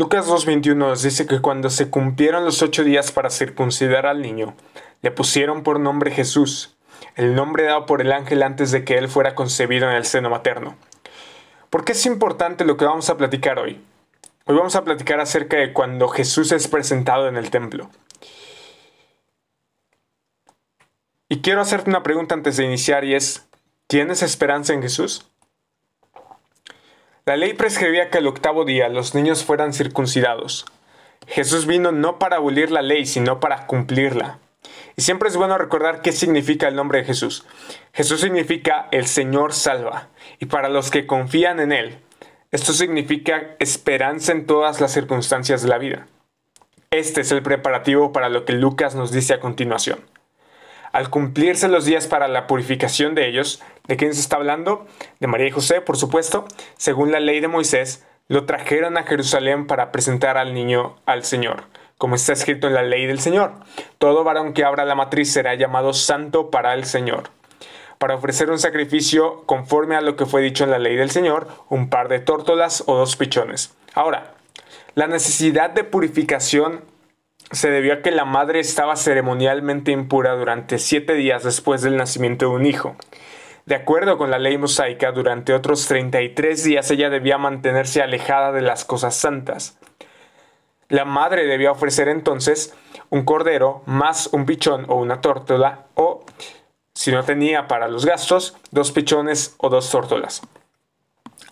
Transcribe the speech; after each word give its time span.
Lucas 0.00 0.26
2.21 0.26 0.76
nos 0.76 1.02
dice 1.02 1.26
que 1.26 1.42
cuando 1.42 1.68
se 1.68 1.90
cumplieron 1.90 2.46
los 2.46 2.62
ocho 2.62 2.84
días 2.84 3.12
para 3.12 3.28
circuncidar 3.28 4.06
al 4.06 4.22
niño, 4.22 4.54
le 5.02 5.10
pusieron 5.10 5.62
por 5.62 5.78
nombre 5.78 6.10
Jesús, 6.10 6.74
el 7.16 7.34
nombre 7.34 7.64
dado 7.64 7.84
por 7.84 8.00
el 8.00 8.10
ángel 8.10 8.42
antes 8.42 8.70
de 8.70 8.82
que 8.82 8.96
él 8.96 9.10
fuera 9.10 9.34
concebido 9.34 9.90
en 9.90 9.94
el 9.94 10.06
seno 10.06 10.30
materno. 10.30 10.74
¿Por 11.68 11.84
qué 11.84 11.92
es 11.92 12.06
importante 12.06 12.64
lo 12.64 12.78
que 12.78 12.86
vamos 12.86 13.10
a 13.10 13.18
platicar 13.18 13.58
hoy? 13.58 13.78
Hoy 14.46 14.56
vamos 14.56 14.74
a 14.74 14.84
platicar 14.84 15.20
acerca 15.20 15.58
de 15.58 15.74
cuando 15.74 16.08
Jesús 16.08 16.50
es 16.50 16.66
presentado 16.66 17.28
en 17.28 17.36
el 17.36 17.50
templo. 17.50 17.90
Y 21.28 21.42
quiero 21.42 21.60
hacerte 21.60 21.90
una 21.90 22.02
pregunta 22.02 22.34
antes 22.34 22.56
de 22.56 22.64
iniciar 22.64 23.04
y 23.04 23.14
es, 23.14 23.46
¿tienes 23.86 24.22
esperanza 24.22 24.72
en 24.72 24.80
Jesús? 24.80 25.30
La 27.26 27.36
ley 27.36 27.52
prescribía 27.54 28.10
que 28.10 28.18
el 28.18 28.26
octavo 28.26 28.64
día 28.64 28.88
los 28.88 29.14
niños 29.14 29.44
fueran 29.44 29.72
circuncidados. 29.72 30.64
Jesús 31.26 31.66
vino 31.66 31.92
no 31.92 32.18
para 32.18 32.36
abolir 32.36 32.70
la 32.70 32.82
ley, 32.82 33.04
sino 33.04 33.40
para 33.40 33.66
cumplirla. 33.66 34.38
Y 34.96 35.02
siempre 35.02 35.28
es 35.28 35.36
bueno 35.36 35.58
recordar 35.58 36.02
qué 36.02 36.12
significa 36.12 36.66
el 36.68 36.76
nombre 36.76 37.00
de 37.00 37.04
Jesús. 37.04 37.46
Jesús 37.92 38.20
significa 38.20 38.88
el 38.90 39.06
Señor 39.06 39.52
salva. 39.52 40.08
Y 40.38 40.46
para 40.46 40.68
los 40.68 40.90
que 40.90 41.06
confían 41.06 41.60
en 41.60 41.72
Él, 41.72 41.98
esto 42.50 42.72
significa 42.72 43.54
esperanza 43.58 44.32
en 44.32 44.46
todas 44.46 44.80
las 44.80 44.92
circunstancias 44.92 45.62
de 45.62 45.68
la 45.68 45.78
vida. 45.78 46.08
Este 46.90 47.20
es 47.20 47.30
el 47.30 47.42
preparativo 47.42 48.12
para 48.12 48.28
lo 48.28 48.44
que 48.44 48.54
Lucas 48.54 48.94
nos 48.94 49.12
dice 49.12 49.34
a 49.34 49.40
continuación. 49.40 50.00
Al 50.92 51.08
cumplirse 51.08 51.68
los 51.68 51.84
días 51.84 52.06
para 52.06 52.26
la 52.26 52.46
purificación 52.46 53.14
de 53.14 53.28
ellos, 53.28 53.62
¿de 53.86 53.96
quién 53.96 54.12
se 54.12 54.20
está 54.20 54.36
hablando? 54.36 54.86
De 55.20 55.28
María 55.28 55.46
y 55.46 55.52
José, 55.52 55.80
por 55.80 55.96
supuesto. 55.96 56.46
Según 56.76 57.12
la 57.12 57.20
ley 57.20 57.40
de 57.40 57.48
Moisés, 57.48 58.04
lo 58.26 58.44
trajeron 58.44 58.98
a 58.98 59.04
Jerusalén 59.04 59.66
para 59.66 59.92
presentar 59.92 60.36
al 60.36 60.52
niño 60.52 60.96
al 61.06 61.24
Señor, 61.24 61.64
como 61.96 62.16
está 62.16 62.32
escrito 62.32 62.66
en 62.66 62.74
la 62.74 62.82
ley 62.82 63.06
del 63.06 63.20
Señor. 63.20 63.52
Todo 63.98 64.24
varón 64.24 64.52
que 64.52 64.64
abra 64.64 64.84
la 64.84 64.94
matriz 64.96 65.32
será 65.32 65.54
llamado 65.54 65.92
santo 65.92 66.50
para 66.50 66.74
el 66.74 66.84
Señor. 66.84 67.30
Para 67.98 68.16
ofrecer 68.16 68.50
un 68.50 68.58
sacrificio 68.58 69.42
conforme 69.46 69.94
a 69.94 70.00
lo 70.00 70.16
que 70.16 70.26
fue 70.26 70.42
dicho 70.42 70.64
en 70.64 70.70
la 70.70 70.78
ley 70.78 70.96
del 70.96 71.10
Señor, 71.10 71.48
un 71.68 71.88
par 71.88 72.08
de 72.08 72.18
tórtolas 72.18 72.82
o 72.86 72.96
dos 72.96 73.14
pichones. 73.16 73.76
Ahora, 73.94 74.34
la 74.94 75.06
necesidad 75.06 75.70
de 75.70 75.84
purificación 75.84 76.82
se 77.50 77.70
debió 77.70 77.94
a 77.94 78.02
que 78.02 78.10
la 78.10 78.24
madre 78.24 78.60
estaba 78.60 78.96
ceremonialmente 78.96 79.90
impura 79.90 80.34
durante 80.36 80.78
siete 80.78 81.14
días 81.14 81.42
después 81.42 81.82
del 81.82 81.96
nacimiento 81.96 82.46
de 82.46 82.52
un 82.52 82.66
hijo. 82.66 82.96
De 83.66 83.74
acuerdo 83.74 84.18
con 84.18 84.30
la 84.30 84.38
ley 84.38 84.56
mosaica, 84.56 85.12
durante 85.12 85.52
otros 85.52 85.86
33 85.86 86.64
días 86.64 86.90
ella 86.90 87.10
debía 87.10 87.38
mantenerse 87.38 88.02
alejada 88.02 88.52
de 88.52 88.62
las 88.62 88.84
cosas 88.84 89.14
santas. 89.14 89.78
La 90.88 91.04
madre 91.04 91.46
debía 91.46 91.70
ofrecer 91.70 92.08
entonces 92.08 92.74
un 93.10 93.24
cordero 93.24 93.82
más 93.86 94.28
un 94.32 94.46
pichón 94.46 94.86
o 94.88 94.96
una 94.96 95.20
tórtola 95.20 95.86
o, 95.94 96.24
si 96.94 97.12
no 97.12 97.24
tenía 97.24 97.68
para 97.68 97.88
los 97.88 98.06
gastos, 98.06 98.56
dos 98.70 98.90
pichones 98.92 99.54
o 99.58 99.68
dos 99.68 99.90
tórtolas. 99.90 100.42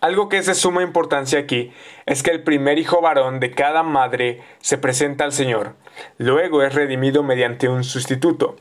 Algo 0.00 0.28
que 0.28 0.38
es 0.38 0.46
de 0.46 0.54
suma 0.54 0.82
importancia 0.82 1.41
aquí 1.41 1.72
es 2.06 2.22
que 2.22 2.30
el 2.30 2.42
primer 2.42 2.78
hijo 2.78 3.00
varón 3.00 3.41
de 3.41 3.50
cada 3.50 3.82
madre 3.82 4.42
se 4.60 4.78
presenta 4.78 5.24
al 5.24 5.32
Señor, 5.32 5.74
luego 6.18 6.62
es 6.62 6.74
redimido 6.74 7.24
mediante 7.24 7.68
un 7.68 7.82
sustituto. 7.82 8.56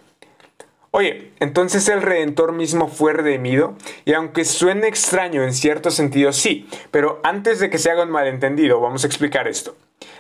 Oye, 0.90 1.32
entonces 1.40 1.88
el 1.90 2.02
Redentor 2.02 2.54
mismo 2.54 2.88
fue 2.88 3.14
redimido, 3.14 3.76
y 4.04 4.14
aunque 4.14 4.46
suene 4.46 4.88
extraño 4.88 5.44
en 5.44 5.54
cierto 5.54 5.92
sentido, 5.92 6.34
sí, 6.34 6.68
pero 6.90 7.20
antes 7.24 7.60
de 7.60 7.70
que 7.70 7.78
se 7.78 7.92
haga 7.92 8.04
un 8.04 8.10
malentendido, 8.10 8.80
vamos 8.80 9.04
a 9.04 9.08
explicar 9.08 9.48
esto. 9.48 9.76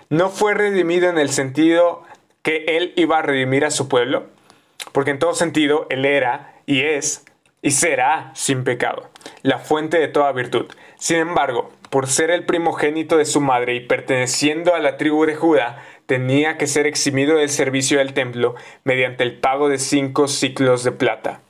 No 0.09 0.29
fue 0.29 0.53
redimido 0.53 1.09
en 1.09 1.17
el 1.17 1.29
sentido 1.29 2.03
que 2.43 2.65
Él 2.67 2.93
iba 2.95 3.17
a 3.17 3.21
redimir 3.23 3.65
a 3.65 3.71
su 3.71 3.87
pueblo, 3.87 4.27
porque 4.91 5.11
en 5.11 5.19
todo 5.19 5.33
sentido 5.33 5.87
Él 5.89 6.05
era 6.05 6.53
y 6.67 6.81
es 6.81 7.25
y 7.67 7.71
será 7.71 8.31
sin 8.33 8.63
pecado, 8.63 9.09
la 9.41 9.59
fuente 9.59 9.99
de 9.99 10.07
toda 10.07 10.31
virtud. 10.31 10.67
Sin 10.97 11.17
embargo, 11.17 11.69
por 11.89 12.07
ser 12.07 12.31
el 12.31 12.45
primogénito 12.45 13.17
de 13.17 13.25
su 13.25 13.41
madre 13.41 13.75
y 13.75 13.81
perteneciendo 13.81 14.73
a 14.73 14.79
la 14.79 14.95
tribu 14.95 15.25
de 15.25 15.35
Judá, 15.35 15.83
tenía 16.05 16.57
que 16.57 16.65
ser 16.65 16.87
eximido 16.87 17.35
del 17.35 17.49
servicio 17.49 17.97
del 17.97 18.13
templo 18.13 18.55
mediante 18.85 19.25
el 19.25 19.37
pago 19.37 19.67
de 19.67 19.79
cinco 19.79 20.29
ciclos 20.29 20.85
de 20.85 20.93
plata. 20.93 21.41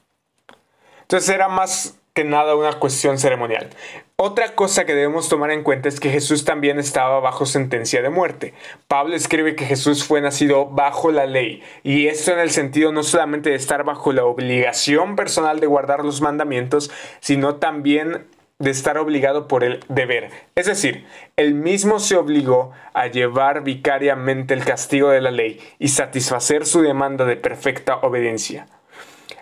Entonces 1.02 1.30
era 1.30 1.50
más 1.50 2.00
que 2.18 2.24
nada 2.24 2.56
una 2.56 2.74
cuestión 2.74 3.20
ceremonial. 3.20 3.70
Otra 4.16 4.56
cosa 4.56 4.88
que 4.88 4.96
debemos 4.96 5.30
tomar 5.30 5.52
en 5.52 5.62
cuenta 5.62 5.88
es 5.88 6.00
que 6.00 6.10
Jesús 6.10 6.46
también 6.46 6.80
estaba 6.80 7.20
bajo 7.20 7.46
sentencia 7.46 8.02
de 8.02 8.10
muerte. 8.10 8.56
Pablo 8.88 9.16
escribe 9.16 9.56
que 9.56 9.66
Jesús 9.66 10.04
fue 10.04 10.20
nacido 10.20 10.66
bajo 10.66 11.12
la 11.12 11.28
ley, 11.28 11.62
y 11.84 12.08
esto 12.08 12.32
en 12.32 12.40
el 12.40 12.50
sentido 12.50 12.92
no 12.92 13.04
solamente 13.04 13.52
de 13.52 13.56
estar 13.56 13.84
bajo 13.84 14.14
la 14.14 14.26
obligación 14.26 15.16
personal 15.16 15.60
de 15.60 15.68
guardar 15.68 16.04
los 16.04 16.20
mandamientos, 16.22 16.90
sino 17.20 17.58
también 17.58 18.26
de 18.58 18.72
estar 18.72 18.98
obligado 18.98 19.48
por 19.48 19.64
el 19.64 19.82
deber. 19.88 20.32
Es 20.56 20.66
decir, 20.66 21.06
él 21.36 21.54
mismo 21.54 22.00
se 22.00 22.16
obligó 22.16 22.72
a 22.96 23.06
llevar 23.06 23.62
vicariamente 23.62 24.56
el 24.56 24.66
castigo 24.66 25.10
de 25.10 25.22
la 25.22 25.30
ley 25.30 25.60
y 25.78 25.90
satisfacer 25.90 26.66
su 26.66 26.82
demanda 26.82 27.26
de 27.26 27.36
perfecta 27.36 27.98
obediencia. 27.98 28.66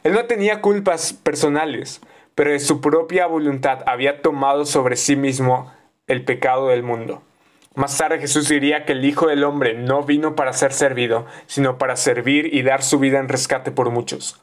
Él 0.04 0.12
no 0.12 0.26
tenía 0.26 0.60
culpas 0.60 1.14
personales, 1.14 2.02
pero 2.36 2.52
de 2.52 2.60
su 2.60 2.82
propia 2.82 3.26
voluntad 3.26 3.80
había 3.88 4.22
tomado 4.22 4.66
sobre 4.66 4.98
sí 4.98 5.16
mismo 5.16 5.74
el 6.08 6.24
pecado 6.24 6.68
del 6.68 6.84
mundo. 6.84 7.24
Más 7.76 7.98
tarde 7.98 8.20
Jesús 8.20 8.48
diría 8.48 8.86
que 8.86 8.94
el 8.94 9.04
Hijo 9.04 9.28
del 9.28 9.44
Hombre 9.44 9.74
no 9.74 10.04
vino 10.04 10.36
para 10.36 10.54
ser 10.54 10.72
servido, 10.72 11.26
sino 11.46 11.78
para 11.78 11.96
servir 11.96 12.54
y 12.54 12.62
dar 12.62 12.84
su 12.84 13.00
vida 13.00 13.20
en 13.20 13.28
rescate 13.28 13.72
por 13.72 13.90
muchos. 13.90 14.42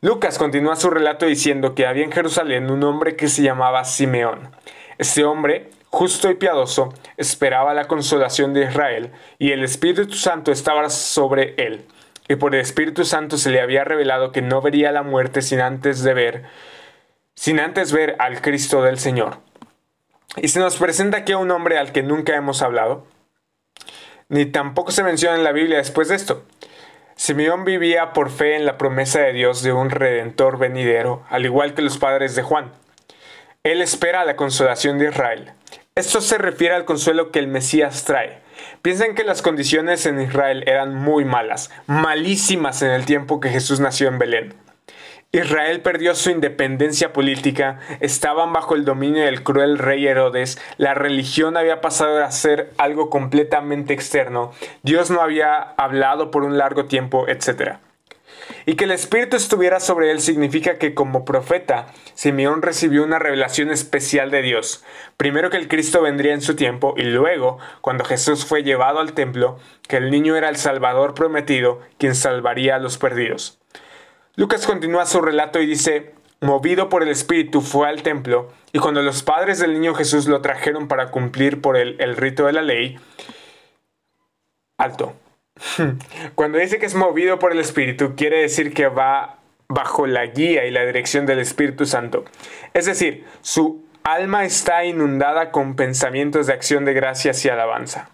Lucas 0.00 0.36
continúa 0.38 0.76
su 0.76 0.90
relato 0.90 1.26
diciendo 1.26 1.74
que 1.74 1.86
había 1.86 2.04
en 2.04 2.12
Jerusalén 2.12 2.70
un 2.70 2.82
hombre 2.82 3.16
que 3.16 3.28
se 3.28 3.42
llamaba 3.42 3.84
Simeón. 3.84 4.50
Este 4.98 5.24
hombre, 5.24 5.70
justo 5.90 6.28
y 6.28 6.34
piadoso, 6.34 6.92
esperaba 7.16 7.72
la 7.72 7.86
consolación 7.86 8.52
de 8.52 8.64
Israel, 8.64 9.12
y 9.38 9.52
el 9.52 9.64
Espíritu 9.64 10.14
Santo 10.14 10.52
estaba 10.52 10.90
sobre 10.90 11.54
él. 11.56 11.86
Y 12.28 12.34
por 12.36 12.54
el 12.54 12.60
Espíritu 12.60 13.04
Santo 13.04 13.38
se 13.38 13.50
le 13.50 13.60
había 13.60 13.84
revelado 13.84 14.32
que 14.32 14.42
no 14.42 14.60
vería 14.60 14.92
la 14.92 15.02
muerte 15.02 15.40
sin 15.40 15.60
antes 15.60 16.02
de 16.02 16.14
ver 16.14 16.44
sin 17.34 17.60
antes 17.60 17.92
ver 17.92 18.16
al 18.18 18.40
Cristo 18.40 18.82
del 18.82 18.98
Señor. 18.98 19.38
Y 20.36 20.48
se 20.48 20.60
nos 20.60 20.76
presenta 20.76 21.18
aquí 21.18 21.32
a 21.32 21.38
un 21.38 21.50
hombre 21.50 21.78
al 21.78 21.92
que 21.92 22.02
nunca 22.02 22.34
hemos 22.34 22.62
hablado, 22.62 23.06
ni 24.28 24.46
tampoco 24.46 24.90
se 24.90 25.02
menciona 25.02 25.36
en 25.36 25.44
la 25.44 25.52
Biblia 25.52 25.78
después 25.78 26.08
de 26.08 26.16
esto. 26.16 26.44
Simeón 27.16 27.64
vivía 27.64 28.12
por 28.12 28.30
fe 28.30 28.56
en 28.56 28.66
la 28.66 28.76
promesa 28.76 29.20
de 29.20 29.32
Dios 29.32 29.62
de 29.62 29.72
un 29.72 29.90
redentor 29.90 30.58
venidero, 30.58 31.22
al 31.30 31.44
igual 31.44 31.74
que 31.74 31.82
los 31.82 31.98
padres 31.98 32.34
de 32.34 32.42
Juan. 32.42 32.72
Él 33.62 33.80
espera 33.80 34.24
la 34.24 34.36
consolación 34.36 34.98
de 34.98 35.08
Israel. 35.08 35.52
Esto 35.94 36.20
se 36.20 36.38
refiere 36.38 36.74
al 36.74 36.84
consuelo 36.84 37.30
que 37.30 37.38
el 37.38 37.46
Mesías 37.46 38.04
trae. 38.04 38.40
Piensen 38.82 39.14
que 39.14 39.24
las 39.24 39.42
condiciones 39.42 40.06
en 40.06 40.20
Israel 40.20 40.64
eran 40.66 40.94
muy 40.94 41.24
malas, 41.24 41.70
malísimas 41.86 42.82
en 42.82 42.90
el 42.90 43.06
tiempo 43.06 43.40
que 43.40 43.50
Jesús 43.50 43.78
nació 43.78 44.08
en 44.08 44.18
Belén. 44.18 44.54
Israel 45.34 45.80
perdió 45.80 46.14
su 46.14 46.30
independencia 46.30 47.12
política, 47.12 47.80
estaban 47.98 48.52
bajo 48.52 48.76
el 48.76 48.84
dominio 48.84 49.24
del 49.24 49.42
cruel 49.42 49.78
rey 49.78 50.06
Herodes, 50.06 50.62
la 50.76 50.94
religión 50.94 51.56
había 51.56 51.80
pasado 51.80 52.22
a 52.22 52.30
ser 52.30 52.70
algo 52.78 53.10
completamente 53.10 53.92
externo, 53.92 54.52
Dios 54.84 55.10
no 55.10 55.20
había 55.20 55.56
hablado 55.56 56.30
por 56.30 56.44
un 56.44 56.56
largo 56.56 56.84
tiempo, 56.84 57.26
etc. 57.26 57.78
Y 58.64 58.76
que 58.76 58.84
el 58.84 58.92
Espíritu 58.92 59.36
estuviera 59.36 59.80
sobre 59.80 60.12
él 60.12 60.20
significa 60.20 60.78
que 60.78 60.94
como 60.94 61.24
profeta, 61.24 61.86
Simeón 62.14 62.62
recibió 62.62 63.02
una 63.02 63.18
revelación 63.18 63.72
especial 63.72 64.30
de 64.30 64.40
Dios. 64.42 64.84
Primero 65.16 65.50
que 65.50 65.56
el 65.56 65.66
Cristo 65.66 66.00
vendría 66.00 66.34
en 66.34 66.42
su 66.42 66.54
tiempo 66.54 66.94
y 66.96 67.02
luego, 67.02 67.58
cuando 67.80 68.04
Jesús 68.04 68.44
fue 68.46 68.62
llevado 68.62 69.00
al 69.00 69.14
templo, 69.14 69.58
que 69.88 69.96
el 69.96 70.12
niño 70.12 70.36
era 70.36 70.48
el 70.48 70.56
Salvador 70.56 71.14
prometido, 71.14 71.80
quien 71.98 72.14
salvaría 72.14 72.76
a 72.76 72.78
los 72.78 72.98
perdidos. 72.98 73.58
Lucas 74.36 74.66
continúa 74.66 75.06
su 75.06 75.20
relato 75.20 75.60
y 75.60 75.66
dice, 75.66 76.12
movido 76.40 76.88
por 76.88 77.02
el 77.02 77.08
Espíritu 77.08 77.60
fue 77.60 77.88
al 77.88 78.02
templo, 78.02 78.52
y 78.72 78.80
cuando 78.80 79.02
los 79.02 79.22
padres 79.22 79.58
del 79.60 79.72
niño 79.72 79.94
Jesús 79.94 80.26
lo 80.26 80.40
trajeron 80.40 80.88
para 80.88 81.10
cumplir 81.10 81.60
por 81.60 81.76
él 81.76 81.96
el 82.00 82.16
rito 82.16 82.46
de 82.46 82.52
la 82.52 82.62
ley, 82.62 82.98
alto. 84.76 85.14
Cuando 86.34 86.58
dice 86.58 86.80
que 86.80 86.86
es 86.86 86.96
movido 86.96 87.38
por 87.38 87.52
el 87.52 87.60
Espíritu, 87.60 88.16
quiere 88.16 88.40
decir 88.40 88.74
que 88.74 88.88
va 88.88 89.38
bajo 89.68 90.06
la 90.06 90.26
guía 90.26 90.66
y 90.66 90.72
la 90.72 90.84
dirección 90.84 91.26
del 91.26 91.38
Espíritu 91.38 91.86
Santo. 91.86 92.24
Es 92.72 92.86
decir, 92.86 93.24
su 93.40 93.84
alma 94.02 94.44
está 94.44 94.84
inundada 94.84 95.52
con 95.52 95.76
pensamientos 95.76 96.48
de 96.48 96.52
acción 96.52 96.84
de 96.84 96.92
gracias 96.92 97.44
y 97.44 97.48
alabanza. 97.48 98.13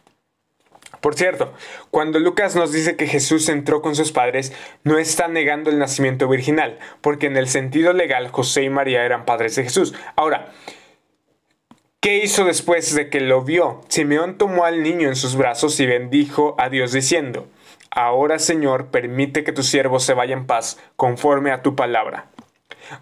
Por 1.00 1.14
cierto, 1.14 1.52
cuando 1.90 2.18
Lucas 2.18 2.56
nos 2.56 2.72
dice 2.72 2.96
que 2.96 3.06
Jesús 3.06 3.48
entró 3.48 3.82
con 3.82 3.96
sus 3.96 4.12
padres, 4.12 4.52
no 4.84 4.98
está 4.98 5.28
negando 5.28 5.70
el 5.70 5.78
nacimiento 5.78 6.28
virginal, 6.28 6.78
porque 7.00 7.26
en 7.26 7.36
el 7.36 7.48
sentido 7.48 7.92
legal 7.92 8.28
José 8.28 8.64
y 8.64 8.70
María 8.70 9.04
eran 9.04 9.24
padres 9.24 9.56
de 9.56 9.64
Jesús. 9.64 9.94
Ahora, 10.16 10.52
¿Qué 12.02 12.24
hizo 12.24 12.46
después 12.46 12.94
de 12.94 13.10
que 13.10 13.20
lo 13.20 13.42
vio? 13.42 13.82
Simeón 13.88 14.38
tomó 14.38 14.64
al 14.64 14.82
niño 14.82 15.08
en 15.08 15.16
sus 15.16 15.36
brazos 15.36 15.78
y 15.80 15.84
bendijo 15.84 16.54
a 16.56 16.70
Dios 16.70 16.92
diciendo, 16.92 17.46
Ahora 17.90 18.38
Señor, 18.38 18.86
permite 18.86 19.44
que 19.44 19.52
tu 19.52 19.62
siervo 19.62 20.00
se 20.00 20.14
vaya 20.14 20.32
en 20.32 20.46
paz, 20.46 20.78
conforme 20.96 21.50
a 21.50 21.60
tu 21.60 21.76
palabra. 21.76 22.30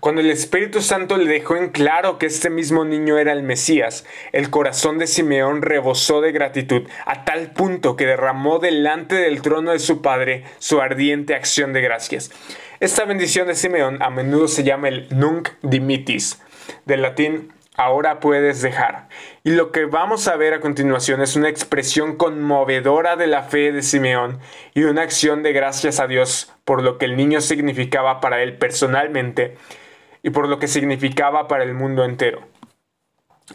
Cuando 0.01 0.21
el 0.21 0.31
Espíritu 0.31 0.83
Santo 0.83 1.17
le 1.17 1.31
dejó 1.31 1.57
en 1.57 1.71
claro 1.71 2.19
que 2.19 2.27
este 2.27 2.51
mismo 2.51 2.85
niño 2.85 3.19
era 3.19 3.33
el 3.33 3.43
Mesías, 3.43 4.05
el 4.33 4.51
corazón 4.51 4.99
de 4.99 5.07
Simeón 5.07 5.63
rebosó 5.63 6.21
de 6.21 6.33
gratitud 6.33 6.83
a 7.07 7.25
tal 7.25 7.53
punto 7.53 7.97
que 7.97 8.07
derramó 8.07 8.59
delante 8.59 9.15
del 9.15 9.43
trono 9.43 9.73
de 9.73 9.79
su 9.79 10.03
padre 10.03 10.45
su 10.59 10.81
ardiente 10.81 11.35
acción 11.35 11.73
de 11.73 11.81
gracias. 11.81 12.31
Esta 12.81 13.05
bendición 13.05 13.49
de 13.49 13.55
Simeón 13.55 14.03
a 14.03 14.11
menudo 14.11 14.47
se 14.47 14.63
llama 14.63 14.89
el 14.89 15.09
Nunc 15.11 15.49
Dimittis, 15.63 16.41
del 16.85 17.03
latín 17.03 17.53
ahora 17.79 18.21
puedes 18.21 18.61
dejar. 18.61 19.09
Y 19.45 19.53
lo 19.53 19.73
que 19.73 19.87
vamos 19.87 20.29
a 20.29 20.37
ver 20.37 20.53
a 20.53 20.61
continuación 20.61 21.23
es 21.23 21.37
una 21.37 21.49
expresión 21.49 22.17
conmovedora 22.17 23.17
de 23.17 23.29
la 23.29 23.45
fe 23.45 23.73
de 23.73 23.83
Simeón 23.83 24.41
y 24.75 24.83
una 24.83 25.03
acción 25.03 25.43
de 25.43 25.53
gracias 25.53 26.01
a 26.01 26.09
Dios 26.09 26.53
por 26.65 26.83
lo 26.83 26.99
que 26.99 27.07
el 27.07 27.17
niño 27.17 27.41
significaba 27.41 28.21
para 28.21 28.43
él 28.43 28.59
personalmente 28.59 29.57
y 30.23 30.31
por 30.31 30.49
lo 30.49 30.59
que 30.59 30.67
significaba 30.67 31.47
para 31.49 31.65
el 31.65 31.73
mundo 31.73 32.05
entero. 32.05 32.43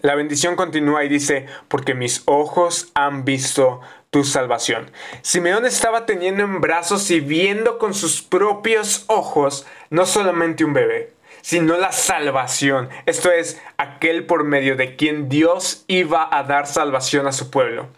La 0.01 0.15
bendición 0.15 0.55
continúa 0.55 1.03
y 1.03 1.09
dice, 1.09 1.45
porque 1.67 1.93
mis 1.93 2.23
ojos 2.25 2.91
han 2.95 3.25
visto 3.25 3.81
tu 4.09 4.23
salvación. 4.23 4.89
Simeón 5.21 5.65
estaba 5.65 6.05
teniendo 6.05 6.43
en 6.43 6.61
brazos 6.61 7.11
y 7.11 7.19
viendo 7.19 7.77
con 7.77 7.93
sus 7.93 8.21
propios 8.21 9.03
ojos 9.07 9.67
no 9.89 10.05
solamente 10.05 10.63
un 10.63 10.73
bebé, 10.73 11.13
sino 11.43 11.77
la 11.77 11.91
salvación. 11.91 12.89
Esto 13.05 13.29
es, 13.29 13.61
aquel 13.77 14.25
por 14.25 14.45
medio 14.45 14.75
de 14.77 14.95
quien 14.95 15.27
Dios 15.29 15.83
iba 15.87 16.27
a 16.31 16.43
dar 16.43 16.65
salvación 16.65 17.27
a 17.27 17.33
su 17.33 17.51
pueblo. 17.51 17.89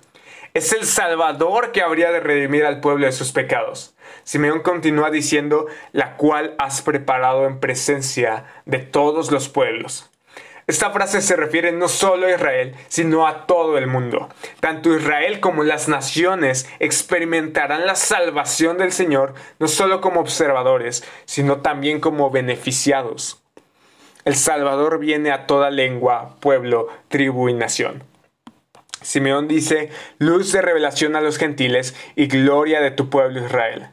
Es 0.56 0.74
el 0.74 0.86
Salvador 0.86 1.72
que 1.72 1.82
habría 1.82 2.12
de 2.12 2.20
redimir 2.20 2.66
al 2.66 2.82
pueblo 2.82 3.06
de 3.06 3.12
sus 3.12 3.32
pecados. 3.32 3.96
Simeón 4.24 4.62
continúa 4.62 5.12
diciendo, 5.12 5.68
la 5.92 6.18
cual 6.18 6.56
has 6.58 6.82
preparado 6.82 7.46
en 7.46 7.60
presencia 7.60 8.46
de 8.66 8.80
todos 8.80 9.32
los 9.32 9.48
pueblos. 9.48 10.10
Esta 10.68 10.90
frase 10.90 11.22
se 11.22 11.36
refiere 11.36 11.72
no 11.72 11.88
solo 11.88 12.26
a 12.26 12.32
Israel, 12.32 12.76
sino 12.88 13.28
a 13.28 13.46
todo 13.46 13.78
el 13.78 13.86
mundo. 13.86 14.30
Tanto 14.60 14.96
Israel 14.96 15.40
como 15.40 15.64
las 15.64 15.88
naciones 15.88 16.68
experimentarán 16.80 17.86
la 17.86 17.96
salvación 17.96 18.80
del 18.80 18.92
Señor 18.92 19.36
no 19.60 19.68
solo 19.68 20.02
como 20.02 20.22
observadores, 20.22 21.04
sino 21.26 21.62
también 21.62 22.00
como 22.00 22.32
beneficiados. 22.32 23.44
El 24.24 24.36
Salvador 24.36 24.98
viene 24.98 25.32
a 25.32 25.46
toda 25.46 25.70
lengua, 25.70 26.38
pueblo, 26.40 26.88
tribu 27.10 27.48
y 27.48 27.54
nación. 27.54 28.04
Simeón 29.04 29.48
dice, 29.48 29.92
luz 30.18 30.52
de 30.52 30.64
revelación 30.64 31.16
a 31.16 31.22
los 31.22 31.38
gentiles 31.38 31.96
y 32.16 32.26
gloria 32.26 32.82
de 32.82 32.90
tu 32.90 33.12
pueblo 33.12 33.46
Israel. 33.46 33.90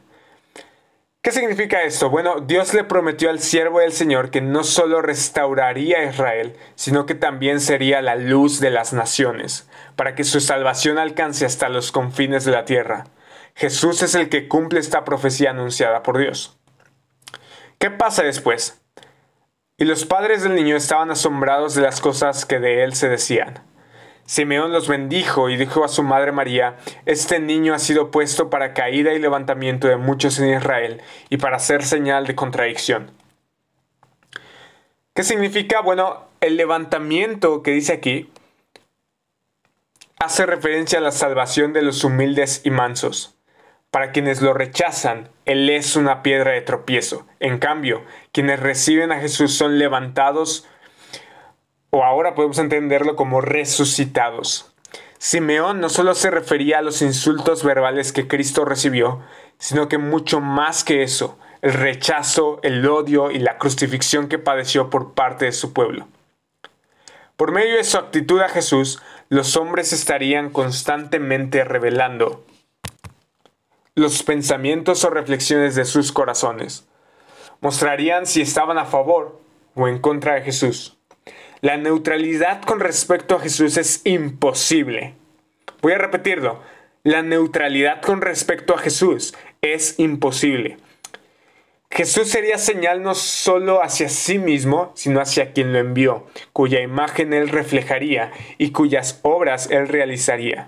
¿Qué 1.23 1.31
significa 1.31 1.83
esto? 1.83 2.09
Bueno, 2.09 2.41
Dios 2.41 2.73
le 2.73 2.83
prometió 2.83 3.29
al 3.29 3.39
siervo 3.39 3.79
del 3.79 3.93
Señor 3.93 4.29
que 4.29 4.41
no 4.41 4.65
solo 4.65 5.01
restauraría 5.01 5.99
a 5.99 6.03
Israel, 6.03 6.57
sino 6.75 7.05
que 7.05 7.15
también 7.15 7.61
sería 7.61 8.01
la 8.01 8.17
luz 8.17 8.59
de 8.59 8.69
las 8.69 8.91
naciones, 8.91 9.69
para 9.95 10.15
que 10.15 10.25
su 10.25 10.41
salvación 10.41 10.97
alcance 10.97 11.45
hasta 11.45 11.69
los 11.69 11.93
confines 11.93 12.43
de 12.43 12.51
la 12.51 12.65
tierra. 12.65 13.05
Jesús 13.55 14.01
es 14.01 14.15
el 14.15 14.27
que 14.27 14.49
cumple 14.49 14.81
esta 14.81 15.05
profecía 15.05 15.51
anunciada 15.51 16.03
por 16.03 16.17
Dios. 16.17 16.59
¿Qué 17.77 17.89
pasa 17.89 18.23
después? 18.23 18.81
Y 19.77 19.85
los 19.85 20.03
padres 20.03 20.43
del 20.43 20.55
niño 20.55 20.75
estaban 20.75 21.09
asombrados 21.09 21.73
de 21.73 21.83
las 21.83 22.01
cosas 22.01 22.45
que 22.45 22.59
de 22.59 22.83
él 22.83 22.95
se 22.95 23.07
decían. 23.07 23.63
Simeón 24.25 24.71
los 24.71 24.87
bendijo 24.87 25.49
y 25.49 25.57
dijo 25.57 25.83
a 25.83 25.89
su 25.89 26.03
madre 26.03 26.31
María, 26.31 26.77
Este 27.05 27.39
niño 27.39 27.73
ha 27.73 27.79
sido 27.79 28.11
puesto 28.11 28.49
para 28.49 28.73
caída 28.73 29.13
y 29.13 29.19
levantamiento 29.19 29.87
de 29.87 29.97
muchos 29.97 30.39
en 30.39 30.55
Israel 30.55 31.01
y 31.29 31.37
para 31.37 31.59
ser 31.59 31.83
señal 31.83 32.25
de 32.25 32.35
contradicción. 32.35 33.11
¿Qué 35.13 35.23
significa? 35.23 35.81
Bueno, 35.81 36.25
el 36.41 36.57
levantamiento 36.57 37.61
que 37.61 37.71
dice 37.71 37.93
aquí 37.93 38.31
hace 40.19 40.45
referencia 40.45 40.99
a 40.99 41.01
la 41.01 41.11
salvación 41.11 41.73
de 41.73 41.81
los 41.81 42.03
humildes 42.03 42.61
y 42.63 42.71
mansos. 42.71 43.35
Para 43.91 44.11
quienes 44.11 44.41
lo 44.41 44.53
rechazan, 44.55 45.29
Él 45.45 45.69
es 45.69 45.95
una 45.95 46.23
piedra 46.23 46.51
de 46.51 46.61
tropiezo. 46.61 47.27
En 47.39 47.59
cambio, 47.59 48.03
quienes 48.31 48.59
reciben 48.59 49.11
a 49.11 49.19
Jesús 49.19 49.53
son 49.53 49.77
levantados 49.77 50.67
o 51.95 52.03
ahora 52.03 52.33
podemos 52.33 52.57
entenderlo 52.57 53.15
como 53.15 53.39
resucitados. 53.39 54.73
Simeón 55.19 55.79
no 55.79 55.89
solo 55.89 56.15
se 56.15 56.31
refería 56.31 56.79
a 56.79 56.81
los 56.81 57.03
insultos 57.03 57.63
verbales 57.63 58.11
que 58.11 58.27
Cristo 58.27 58.65
recibió, 58.65 59.21
sino 59.59 59.87
que 59.87 59.99
mucho 59.99 60.41
más 60.41 60.83
que 60.83 61.03
eso, 61.03 61.37
el 61.61 61.73
rechazo, 61.73 62.59
el 62.63 62.83
odio 62.87 63.29
y 63.29 63.37
la 63.37 63.59
crucifixión 63.59 64.27
que 64.27 64.39
padeció 64.39 64.89
por 64.89 65.13
parte 65.13 65.45
de 65.45 65.51
su 65.51 65.71
pueblo. 65.71 66.07
Por 67.37 67.51
medio 67.51 67.77
de 67.77 67.83
su 67.83 67.99
actitud 67.99 68.41
a 68.41 68.49
Jesús, 68.49 68.99
los 69.29 69.55
hombres 69.55 69.93
estarían 69.93 70.49
constantemente 70.49 71.63
revelando 71.63 72.43
los 73.93 74.23
pensamientos 74.23 75.05
o 75.05 75.11
reflexiones 75.11 75.75
de 75.75 75.85
sus 75.85 76.11
corazones. 76.11 76.87
Mostrarían 77.61 78.25
si 78.25 78.41
estaban 78.41 78.79
a 78.79 78.85
favor 78.85 79.39
o 79.75 79.87
en 79.87 79.99
contra 79.99 80.33
de 80.33 80.41
Jesús. 80.41 80.97
La 81.63 81.77
neutralidad 81.77 82.61
con 82.61 82.81
respecto 82.81 83.37
a 83.37 83.39
Jesús 83.39 83.77
es 83.77 84.01
imposible. 84.03 85.13
Voy 85.81 85.93
a 85.93 85.97
repetirlo. 85.97 86.59
La 87.03 87.21
neutralidad 87.21 88.01
con 88.01 88.19
respecto 88.19 88.75
a 88.75 88.77
Jesús 88.77 89.33
es 89.61 89.97
imposible. 89.97 90.75
Jesús 91.89 92.27
sería 92.27 92.57
señal 92.57 93.01
no 93.01 93.15
solo 93.15 93.81
hacia 93.81 94.09
sí 94.09 94.39
mismo, 94.39 94.91
sino 94.95 95.21
hacia 95.21 95.53
quien 95.53 95.71
lo 95.71 95.79
envió, 95.79 96.27
cuya 96.51 96.81
imagen 96.81 97.31
él 97.31 97.47
reflejaría 97.47 98.33
y 98.57 98.71
cuyas 98.71 99.21
obras 99.21 99.71
él 99.71 99.87
realizaría. 99.87 100.67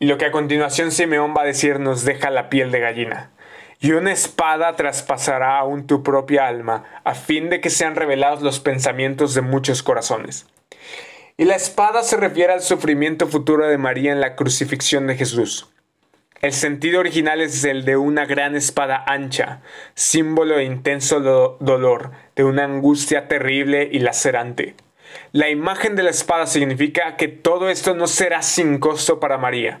Y 0.00 0.06
lo 0.06 0.18
que 0.18 0.24
a 0.24 0.32
continuación 0.32 0.90
Simeón 0.90 1.32
va 1.32 1.42
a 1.42 1.46
decir 1.46 1.78
nos 1.78 2.04
deja 2.04 2.30
la 2.30 2.50
piel 2.50 2.72
de 2.72 2.80
gallina 2.80 3.30
y 3.80 3.92
una 3.92 4.12
espada 4.12 4.74
traspasará 4.74 5.58
aún 5.58 5.86
tu 5.86 6.02
propia 6.02 6.48
alma, 6.48 6.84
a 7.04 7.14
fin 7.14 7.48
de 7.48 7.60
que 7.60 7.70
sean 7.70 7.94
revelados 7.94 8.42
los 8.42 8.60
pensamientos 8.60 9.34
de 9.34 9.42
muchos 9.42 9.82
corazones. 9.82 10.46
Y 11.36 11.44
la 11.44 11.54
espada 11.54 12.02
se 12.02 12.16
refiere 12.16 12.52
al 12.52 12.62
sufrimiento 12.62 13.28
futuro 13.28 13.68
de 13.68 13.78
María 13.78 14.10
en 14.10 14.20
la 14.20 14.34
crucifixión 14.34 15.06
de 15.06 15.16
Jesús. 15.16 15.68
El 16.40 16.52
sentido 16.52 17.00
original 17.00 17.40
es 17.40 17.64
el 17.64 17.84
de 17.84 17.96
una 17.96 18.24
gran 18.24 18.56
espada 18.56 19.04
ancha, 19.06 19.60
símbolo 19.94 20.56
de 20.56 20.64
intenso 20.64 21.20
dolor, 21.20 22.12
de 22.34 22.44
una 22.44 22.64
angustia 22.64 23.28
terrible 23.28 23.88
y 23.90 24.00
lacerante. 24.00 24.74
La 25.32 25.48
imagen 25.48 25.96
de 25.96 26.02
la 26.02 26.10
espada 26.10 26.46
significa 26.46 27.16
que 27.16 27.28
todo 27.28 27.68
esto 27.70 27.94
no 27.94 28.06
será 28.06 28.42
sin 28.42 28.78
costo 28.78 29.20
para 29.20 29.38
María, 29.38 29.80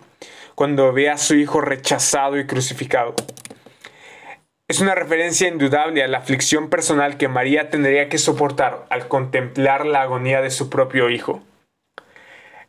cuando 0.54 0.92
vea 0.92 1.14
a 1.14 1.18
su 1.18 1.34
hijo 1.36 1.60
rechazado 1.60 2.38
y 2.38 2.46
crucificado. 2.46 3.14
Es 4.68 4.82
una 4.82 4.94
referencia 4.94 5.48
indudable 5.48 6.04
a 6.04 6.08
la 6.08 6.18
aflicción 6.18 6.68
personal 6.68 7.16
que 7.16 7.26
María 7.26 7.70
tendría 7.70 8.10
que 8.10 8.18
soportar 8.18 8.84
al 8.90 9.08
contemplar 9.08 9.86
la 9.86 10.02
agonía 10.02 10.42
de 10.42 10.50
su 10.50 10.68
propio 10.68 11.08
hijo. 11.08 11.42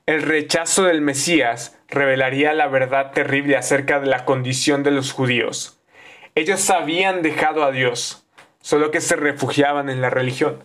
El 0.06 0.22
rechazo 0.22 0.86
del 0.86 1.01
Mesías 1.01 1.77
revelaría 1.89 2.53
la 2.53 2.68
verdad 2.68 3.12
terrible 3.12 3.58
acerca 3.58 4.00
de 4.00 4.08
la 4.08 4.24
condición 4.24 4.82
de 4.82 4.91
los 4.91 5.12
judíos. 5.12 5.77
Ellos 6.36 6.70
habían 6.70 7.22
dejado 7.22 7.65
a 7.65 7.72
Dios, 7.72 8.25
solo 8.62 8.91
que 8.91 9.01
se 9.01 9.18
refugiaban 9.18 9.89
en 9.89 10.00
la 10.00 10.10
religión. 10.10 10.63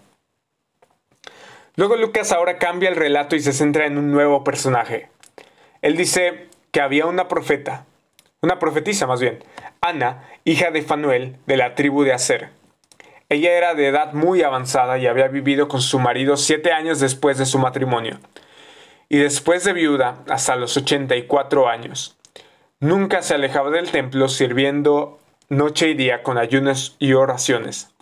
Luego 1.75 1.97
Lucas 1.97 2.31
ahora 2.31 2.59
cambia 2.59 2.89
el 2.89 2.97
relato 2.97 3.35
y 3.35 3.41
se 3.41 3.53
centra 3.53 3.87
en 3.87 3.99
un 3.99 4.13
nuevo 4.13 4.45
personaje. 4.45 5.09
Él 5.83 5.97
dice 5.97 6.47
que 6.71 6.81
había 6.81 7.07
una 7.07 7.27
profeta, 7.27 7.87
una 8.45 8.59
profetisa 8.59 9.07
más 9.07 9.21
bien, 9.21 9.43
Ana, 9.81 10.29
hija 10.45 10.71
de 10.71 10.83
Fanuel, 10.83 11.39
de 11.47 11.57
la 11.57 11.75
tribu 11.75 12.05
de 12.05 12.13
Aser. 12.13 12.51
Ella 13.29 13.53
era 13.53 13.75
de 13.75 13.89
edad 13.89 14.13
muy 14.13 14.43
avanzada 14.43 14.99
y 14.99 15.07
había 15.07 15.29
vivido 15.29 15.67
con 15.67 15.81
su 15.81 15.99
marido 15.99 16.37
siete 16.37 16.73
años 16.73 17.01
después 17.01 17.39
de 17.39 17.47
su 17.47 17.59
matrimonio, 17.59 18.21
y 19.09 19.19
después 19.19 19.65
de 19.65 19.73
viuda 19.73 20.23
hasta 20.29 20.57
los 20.57 20.77
84 20.77 21.69
años. 21.69 22.17
Nunca 22.81 23.23
se 23.23 23.35
alejaba 23.35 23.71
del 23.71 23.91
templo 23.91 24.29
sirviendo 24.29 25.19
noche 25.49 25.89
y 25.89 25.95
día 25.95 26.23
con 26.23 26.37
ayunos 26.37 26.97
y 26.99 27.15
oraciones. 27.15 27.95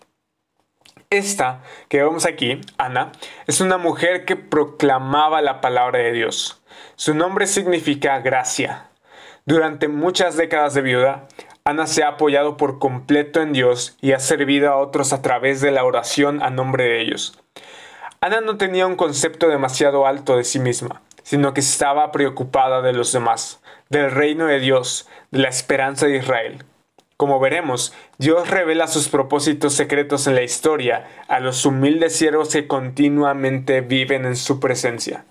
Esta 1.10 1.62
que 1.88 2.02
vemos 2.02 2.26
aquí, 2.26 2.60
Ana, 2.78 3.12
es 3.46 3.60
una 3.60 3.78
mujer 3.78 4.24
que 4.24 4.34
proclamaba 4.34 5.42
la 5.42 5.60
palabra 5.60 5.98
de 6.00 6.12
Dios. 6.12 6.62
Su 6.96 7.14
nombre 7.14 7.46
significa 7.46 8.18
gracia. 8.20 8.88
Durante 9.44 9.88
muchas 9.88 10.36
décadas 10.36 10.74
de 10.74 10.82
viuda, 10.82 11.26
Ana 11.64 11.88
se 11.88 12.04
ha 12.04 12.10
apoyado 12.10 12.56
por 12.56 12.78
completo 12.78 13.40
en 13.40 13.52
Dios 13.52 13.96
y 14.00 14.12
ha 14.12 14.20
servido 14.20 14.70
a 14.70 14.76
otros 14.76 15.12
a 15.12 15.20
través 15.20 15.60
de 15.60 15.72
la 15.72 15.84
oración 15.84 16.40
a 16.42 16.50
nombre 16.50 16.84
de 16.84 17.00
ellos. 17.00 17.36
Ana 18.20 18.40
no 18.40 18.56
tenía 18.56 18.86
un 18.86 18.94
concepto 18.94 19.48
demasiado 19.48 20.06
alto 20.06 20.36
de 20.36 20.44
sí 20.44 20.60
misma, 20.60 21.02
sino 21.24 21.54
que 21.54 21.60
estaba 21.60 22.12
preocupada 22.12 22.82
de 22.82 22.92
los 22.92 23.12
demás, 23.12 23.60
del 23.90 24.12
reino 24.12 24.46
de 24.46 24.60
Dios, 24.60 25.08
de 25.32 25.40
la 25.40 25.48
esperanza 25.48 26.06
de 26.06 26.18
Israel. 26.18 26.64
Como 27.16 27.40
veremos, 27.40 27.92
Dios 28.18 28.48
revela 28.48 28.86
sus 28.86 29.08
propósitos 29.08 29.74
secretos 29.74 30.28
en 30.28 30.36
la 30.36 30.42
historia 30.42 31.08
a 31.26 31.40
los 31.40 31.66
humildes 31.66 32.14
siervos 32.14 32.50
que 32.50 32.68
continuamente 32.68 33.80
viven 33.80 34.24
en 34.24 34.36
su 34.36 34.60
presencia. 34.60 35.24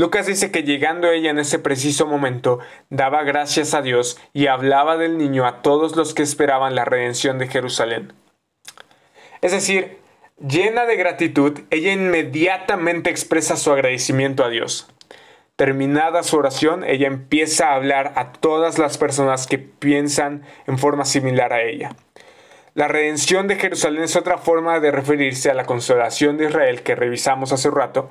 Lucas 0.00 0.24
dice 0.24 0.50
que 0.50 0.62
llegando 0.62 1.10
ella 1.10 1.28
en 1.28 1.38
ese 1.38 1.58
preciso 1.58 2.06
momento, 2.06 2.58
daba 2.88 3.22
gracias 3.22 3.74
a 3.74 3.82
Dios 3.82 4.18
y 4.32 4.46
hablaba 4.46 4.96
del 4.96 5.18
niño 5.18 5.44
a 5.44 5.60
todos 5.60 5.94
los 5.94 6.14
que 6.14 6.22
esperaban 6.22 6.74
la 6.74 6.86
redención 6.86 7.36
de 7.38 7.48
Jerusalén. 7.48 8.14
Es 9.42 9.52
decir, 9.52 9.98
llena 10.38 10.86
de 10.86 10.96
gratitud, 10.96 11.60
ella 11.68 11.92
inmediatamente 11.92 13.10
expresa 13.10 13.58
su 13.58 13.72
agradecimiento 13.72 14.42
a 14.42 14.48
Dios. 14.48 14.88
Terminada 15.56 16.22
su 16.22 16.38
oración, 16.38 16.82
ella 16.82 17.06
empieza 17.06 17.68
a 17.68 17.74
hablar 17.74 18.14
a 18.16 18.32
todas 18.32 18.78
las 18.78 18.96
personas 18.96 19.46
que 19.46 19.58
piensan 19.58 20.44
en 20.66 20.78
forma 20.78 21.04
similar 21.04 21.52
a 21.52 21.60
ella. 21.60 21.94
La 22.74 22.86
redención 22.86 23.48
de 23.48 23.56
Jerusalén 23.56 24.04
es 24.04 24.14
otra 24.14 24.38
forma 24.38 24.78
de 24.78 24.92
referirse 24.92 25.50
a 25.50 25.54
la 25.54 25.64
consolación 25.64 26.36
de 26.36 26.46
Israel 26.46 26.82
que 26.82 26.94
revisamos 26.94 27.52
hace 27.52 27.68
rato, 27.68 28.10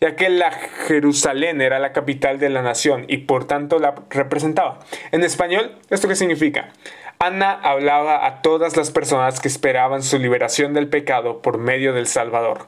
ya 0.00 0.16
que 0.16 0.30
la 0.30 0.50
Jerusalén 0.50 1.60
era 1.60 1.78
la 1.78 1.92
capital 1.92 2.38
de 2.38 2.48
la 2.48 2.62
nación 2.62 3.04
y 3.06 3.18
por 3.18 3.44
tanto 3.46 3.78
la 3.78 3.94
representaba. 4.08 4.78
En 5.12 5.24
español, 5.24 5.76
¿esto 5.90 6.08
qué 6.08 6.16
significa? 6.16 6.70
Ana 7.18 7.52
hablaba 7.52 8.24
a 8.24 8.40
todas 8.40 8.78
las 8.78 8.90
personas 8.90 9.40
que 9.40 9.48
esperaban 9.48 10.02
su 10.02 10.18
liberación 10.18 10.72
del 10.72 10.88
pecado 10.88 11.42
por 11.42 11.58
medio 11.58 11.92
del 11.92 12.06
Salvador. 12.06 12.66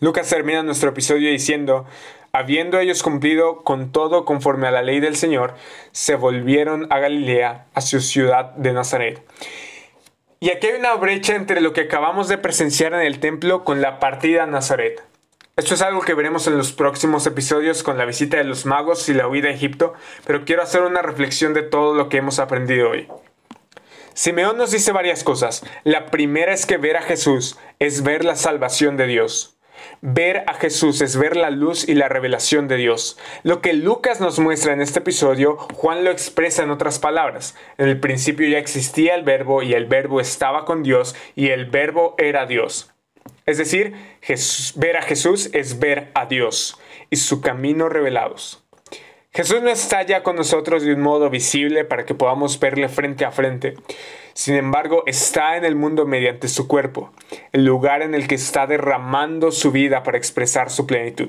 Lucas 0.00 0.28
termina 0.28 0.64
nuestro 0.64 0.90
episodio 0.90 1.30
diciendo, 1.30 1.86
habiendo 2.32 2.80
ellos 2.80 3.04
cumplido 3.04 3.62
con 3.62 3.92
todo 3.92 4.24
conforme 4.24 4.66
a 4.66 4.72
la 4.72 4.82
ley 4.82 4.98
del 4.98 5.16
Señor, 5.16 5.54
se 5.92 6.16
volvieron 6.16 6.86
a 6.90 6.98
Galilea, 6.98 7.66
a 7.74 7.80
su 7.80 8.00
ciudad 8.00 8.52
de 8.56 8.72
Nazaret. 8.72 9.22
Y 10.46 10.50
aquí 10.50 10.68
hay 10.68 10.78
una 10.78 10.94
brecha 10.94 11.34
entre 11.34 11.60
lo 11.60 11.72
que 11.72 11.80
acabamos 11.80 12.28
de 12.28 12.38
presenciar 12.38 12.94
en 12.94 13.00
el 13.00 13.18
templo 13.18 13.64
con 13.64 13.80
la 13.80 13.98
partida 13.98 14.44
a 14.44 14.46
Nazaret. 14.46 15.02
Esto 15.56 15.74
es 15.74 15.82
algo 15.82 16.02
que 16.02 16.14
veremos 16.14 16.46
en 16.46 16.56
los 16.56 16.70
próximos 16.70 17.26
episodios 17.26 17.82
con 17.82 17.98
la 17.98 18.04
visita 18.04 18.36
de 18.36 18.44
los 18.44 18.64
magos 18.64 19.08
y 19.08 19.14
la 19.14 19.26
huida 19.26 19.48
a 19.48 19.52
Egipto, 19.52 19.94
pero 20.24 20.44
quiero 20.44 20.62
hacer 20.62 20.82
una 20.82 21.02
reflexión 21.02 21.52
de 21.52 21.62
todo 21.62 21.96
lo 21.96 22.08
que 22.08 22.18
hemos 22.18 22.38
aprendido 22.38 22.90
hoy. 22.90 23.08
Simeón 24.14 24.56
nos 24.56 24.70
dice 24.70 24.92
varias 24.92 25.24
cosas. 25.24 25.64
La 25.82 26.06
primera 26.12 26.52
es 26.54 26.64
que 26.64 26.76
ver 26.76 26.96
a 26.96 27.02
Jesús 27.02 27.58
es 27.80 28.04
ver 28.04 28.24
la 28.24 28.36
salvación 28.36 28.96
de 28.96 29.08
Dios. 29.08 29.55
Ver 30.00 30.44
a 30.46 30.54
Jesús 30.54 31.00
es 31.00 31.16
ver 31.16 31.36
la 31.36 31.50
luz 31.50 31.88
y 31.88 31.94
la 31.94 32.08
revelación 32.08 32.68
de 32.68 32.76
Dios. 32.76 33.18
Lo 33.42 33.60
que 33.60 33.72
Lucas 33.72 34.20
nos 34.20 34.38
muestra 34.38 34.72
en 34.72 34.80
este 34.80 35.00
episodio, 35.00 35.56
Juan 35.74 36.04
lo 36.04 36.10
expresa 36.10 36.62
en 36.62 36.70
otras 36.70 36.98
palabras. 36.98 37.56
En 37.78 37.88
el 37.88 38.00
principio 38.00 38.48
ya 38.48 38.58
existía 38.58 39.14
el 39.14 39.22
verbo 39.22 39.62
y 39.62 39.74
el 39.74 39.86
verbo 39.86 40.20
estaba 40.20 40.64
con 40.64 40.82
Dios 40.82 41.14
y 41.34 41.48
el 41.48 41.66
verbo 41.66 42.14
era 42.18 42.46
Dios. 42.46 42.92
Es 43.46 43.58
decir, 43.58 43.94
ver 44.76 44.96
a 44.96 45.02
Jesús 45.02 45.50
es 45.52 45.78
ver 45.78 46.10
a 46.14 46.26
Dios 46.26 46.78
y 47.10 47.16
su 47.16 47.40
camino 47.40 47.88
revelados. 47.88 48.65
Jesús 49.36 49.60
no 49.60 49.68
está 49.68 50.00
ya 50.00 50.22
con 50.22 50.34
nosotros 50.34 50.82
de 50.82 50.94
un 50.94 51.02
modo 51.02 51.28
visible 51.28 51.84
para 51.84 52.06
que 52.06 52.14
podamos 52.14 52.58
verle 52.58 52.88
frente 52.88 53.26
a 53.26 53.30
frente. 53.30 53.74
Sin 54.32 54.54
embargo, 54.54 55.02
está 55.04 55.58
en 55.58 55.66
el 55.66 55.76
mundo 55.76 56.06
mediante 56.06 56.48
su 56.48 56.66
cuerpo, 56.66 57.12
el 57.52 57.66
lugar 57.66 58.00
en 58.00 58.14
el 58.14 58.28
que 58.28 58.34
está 58.34 58.66
derramando 58.66 59.52
su 59.52 59.72
vida 59.72 60.02
para 60.02 60.16
expresar 60.16 60.70
su 60.70 60.86
plenitud. 60.86 61.28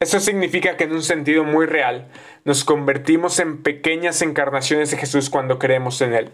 Eso 0.00 0.18
significa 0.18 0.78
que 0.78 0.84
en 0.84 0.92
un 0.92 1.02
sentido 1.02 1.44
muy 1.44 1.66
real, 1.66 2.08
nos 2.46 2.64
convertimos 2.64 3.38
en 3.38 3.62
pequeñas 3.62 4.22
encarnaciones 4.22 4.90
de 4.90 4.96
Jesús 4.96 5.28
cuando 5.28 5.58
creemos 5.58 6.00
en 6.00 6.14
Él. 6.14 6.30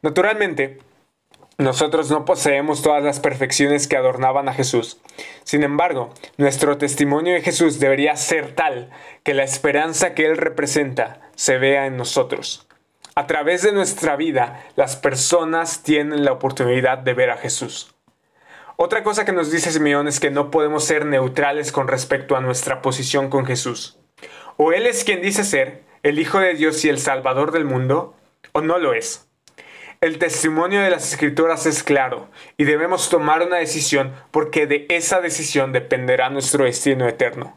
Naturalmente, 0.00 0.78
nosotros 1.60 2.10
no 2.10 2.24
poseemos 2.24 2.82
todas 2.82 3.04
las 3.04 3.20
perfecciones 3.20 3.86
que 3.86 3.96
adornaban 3.96 4.48
a 4.48 4.54
Jesús. 4.54 4.98
Sin 5.44 5.62
embargo, 5.62 6.10
nuestro 6.38 6.78
testimonio 6.78 7.34
de 7.34 7.42
Jesús 7.42 7.78
debería 7.78 8.16
ser 8.16 8.54
tal 8.54 8.90
que 9.24 9.34
la 9.34 9.44
esperanza 9.44 10.14
que 10.14 10.24
Él 10.24 10.38
representa 10.38 11.20
se 11.34 11.58
vea 11.58 11.86
en 11.86 11.96
nosotros. 11.96 12.66
A 13.14 13.26
través 13.26 13.62
de 13.62 13.72
nuestra 13.72 14.16
vida, 14.16 14.64
las 14.76 14.96
personas 14.96 15.82
tienen 15.82 16.24
la 16.24 16.32
oportunidad 16.32 16.98
de 16.98 17.12
ver 17.12 17.30
a 17.30 17.36
Jesús. 17.36 17.94
Otra 18.76 19.02
cosa 19.02 19.26
que 19.26 19.32
nos 19.32 19.50
dice 19.50 19.70
Simeón 19.70 20.08
es 20.08 20.20
que 20.20 20.30
no 20.30 20.50
podemos 20.50 20.84
ser 20.84 21.04
neutrales 21.04 21.72
con 21.72 21.88
respecto 21.88 22.36
a 22.36 22.40
nuestra 22.40 22.80
posición 22.80 23.28
con 23.28 23.44
Jesús. 23.44 23.98
O 24.56 24.72
Él 24.72 24.86
es 24.86 25.04
quien 25.04 25.20
dice 25.20 25.44
ser, 25.44 25.82
el 26.02 26.18
Hijo 26.18 26.38
de 26.38 26.54
Dios 26.54 26.82
y 26.86 26.88
el 26.88 26.98
Salvador 26.98 27.52
del 27.52 27.66
mundo, 27.66 28.16
o 28.52 28.62
no 28.62 28.78
lo 28.78 28.94
es. 28.94 29.29
El 30.02 30.16
testimonio 30.16 30.80
de 30.80 30.88
las 30.88 31.12
escrituras 31.12 31.66
es 31.66 31.82
claro 31.82 32.30
y 32.56 32.64
debemos 32.64 33.10
tomar 33.10 33.42
una 33.42 33.58
decisión 33.58 34.14
porque 34.30 34.66
de 34.66 34.86
esa 34.88 35.20
decisión 35.20 35.72
dependerá 35.72 36.30
nuestro 36.30 36.64
destino 36.64 37.06
eterno. 37.06 37.54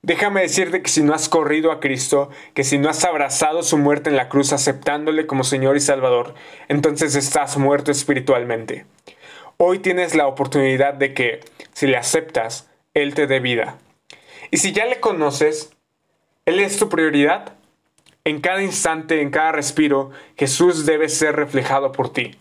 Déjame 0.00 0.40
decirte 0.40 0.80
que 0.80 0.88
si 0.88 1.02
no 1.02 1.12
has 1.12 1.28
corrido 1.28 1.72
a 1.72 1.80
Cristo, 1.80 2.30
que 2.54 2.64
si 2.64 2.78
no 2.78 2.88
has 2.88 3.04
abrazado 3.04 3.62
su 3.62 3.76
muerte 3.76 4.08
en 4.08 4.16
la 4.16 4.30
cruz 4.30 4.54
aceptándole 4.54 5.26
como 5.26 5.44
Señor 5.44 5.76
y 5.76 5.80
Salvador, 5.80 6.34
entonces 6.68 7.14
estás 7.16 7.58
muerto 7.58 7.90
espiritualmente. 7.90 8.86
Hoy 9.58 9.80
tienes 9.80 10.14
la 10.14 10.26
oportunidad 10.26 10.94
de 10.94 11.12
que, 11.12 11.40
si 11.74 11.86
le 11.86 11.98
aceptas, 11.98 12.70
Él 12.94 13.12
te 13.12 13.26
dé 13.26 13.40
vida. 13.40 13.76
Y 14.50 14.56
si 14.56 14.72
ya 14.72 14.86
le 14.86 15.00
conoces, 15.00 15.70
Él 16.46 16.60
es 16.60 16.78
tu 16.78 16.88
prioridad. 16.88 17.52
En 18.26 18.40
cada 18.40 18.62
instante, 18.62 19.20
en 19.20 19.30
cada 19.30 19.52
respiro, 19.52 20.10
Jesús 20.36 20.86
debe 20.86 21.10
ser 21.10 21.36
reflejado 21.36 21.92
por 21.92 22.10
ti 22.10 22.38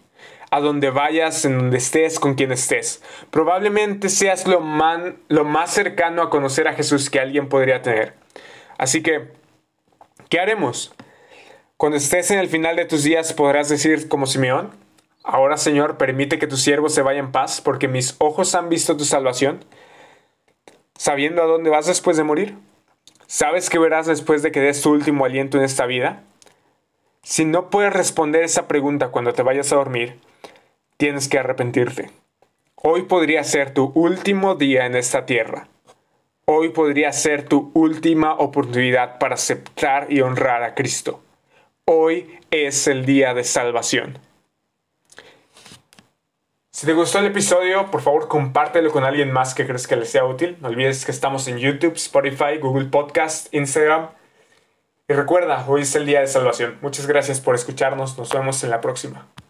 a 0.53 0.59
donde 0.59 0.91
vayas, 0.91 1.45
en 1.45 1.57
donde 1.57 1.77
estés, 1.77 2.19
con 2.19 2.35
quien 2.35 2.51
estés. 2.51 3.01
Probablemente 3.31 4.07
seas 4.07 4.45
lo, 4.45 4.61
más 4.61 5.73
cercano 5.73 6.21
a 6.21 6.29
conocer 6.29 6.67
a 6.67 6.73
Jesús 6.73 7.09
que 7.09 7.19
alguien 7.19 7.49
podría 7.49 7.81
tener. 7.81 8.13
Así 8.77 9.01
que, 9.01 9.31
¿qué 10.29 10.39
haremos? 10.39 10.93
Cuando 11.75 11.97
estés 11.97 12.29
en 12.29 12.37
el 12.37 12.49
final 12.49 12.75
de 12.75 12.85
tus 12.85 13.01
días 13.03 13.33
podrás 13.33 13.67
decir 13.67 14.07
como 14.07 14.27
Simeón, 14.27 14.69
ahora 15.23 15.57
Señor, 15.57 15.97
permite 15.97 16.37
que 16.37 16.45
tu 16.45 16.55
siervo 16.55 16.87
se 16.87 17.01
vaya 17.01 17.19
en 17.19 17.31
paz, 17.31 17.59
porque 17.59 17.87
mis 17.87 18.15
ojos 18.19 18.53
han 18.53 18.69
visto 18.69 18.95
tu 18.95 19.05
salvación, 19.05 19.65
sabiendo 20.95 21.41
a 21.41 21.47
dónde 21.47 21.71
vas 21.71 21.87
después 21.87 22.15
de 22.15 22.23
morir. 22.23 22.55
¿Sabes 23.33 23.71
qué 23.71 23.79
verás 23.79 24.05
después 24.05 24.43
de 24.43 24.51
que 24.51 24.59
des 24.59 24.79
tu 24.79 24.91
último 24.91 25.25
aliento 25.25 25.57
en 25.57 25.63
esta 25.63 25.87
vida? 25.87 26.21
Si 27.23 27.45
no 27.45 27.71
puedes 27.71 27.91
responder 27.91 28.43
esa 28.43 28.67
pregunta 28.67 29.07
cuando 29.07 29.33
te 29.33 29.41
vayas 29.41 29.73
a 29.73 29.77
dormir, 29.77 30.19
tienes 30.97 31.27
que 31.27 31.39
arrepentirte. 31.39 32.11
Hoy 32.75 33.05
podría 33.05 33.43
ser 33.43 33.73
tu 33.73 33.91
último 33.95 34.53
día 34.53 34.85
en 34.85 34.95
esta 34.95 35.25
tierra. 35.25 35.67
Hoy 36.45 36.69
podría 36.69 37.11
ser 37.11 37.49
tu 37.49 37.71
última 37.73 38.35
oportunidad 38.35 39.17
para 39.17 39.33
aceptar 39.33 40.13
y 40.13 40.21
honrar 40.21 40.61
a 40.61 40.75
Cristo. 40.75 41.19
Hoy 41.85 42.37
es 42.51 42.85
el 42.85 43.03
día 43.03 43.33
de 43.33 43.45
salvación. 43.45 44.19
Si 46.83 46.87
te 46.87 46.95
gustó 46.95 47.19
el 47.19 47.27
episodio, 47.27 47.89
por 47.91 48.01
favor 48.01 48.27
compártelo 48.27 48.91
con 48.91 49.05
alguien 49.05 49.31
más 49.31 49.55
que 49.55 49.65
crees 49.65 49.87
que 49.87 49.95
le 49.95 50.05
sea 50.05 50.25
útil. 50.25 50.57
No 50.59 50.67
olvides 50.67 51.05
que 51.05 51.11
estamos 51.11 51.47
en 51.47 51.57
YouTube, 51.57 51.93
Spotify, 51.93 52.57
Google 52.61 52.87
Podcast, 52.87 53.47
Instagram. 53.53 54.09
Y 55.07 55.13
recuerda, 55.13 55.63
hoy 55.65 55.83
es 55.83 55.95
el 55.95 56.05
día 56.05 56.19
de 56.19 56.27
salvación. 56.27 56.79
Muchas 56.81 57.07
gracias 57.07 57.39
por 57.39 57.55
escucharnos. 57.55 58.17
Nos 58.17 58.33
vemos 58.33 58.61
en 58.65 58.69
la 58.69 58.81
próxima. 58.81 59.33